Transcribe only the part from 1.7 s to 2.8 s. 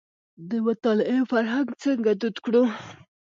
څنګه دود کړو.